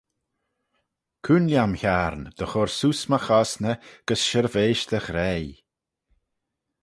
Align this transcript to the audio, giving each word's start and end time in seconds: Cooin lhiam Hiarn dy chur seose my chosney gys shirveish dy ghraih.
Cooin 1.23 1.45
lhiam 1.51 1.73
Hiarn 1.81 2.21
dy 2.37 2.45
chur 2.51 2.69
seose 2.73 3.05
my 3.09 3.19
chosney 3.27 3.75
gys 4.07 4.21
shirveish 4.27 4.83
dy 4.89 4.99
ghraih. 5.05 5.53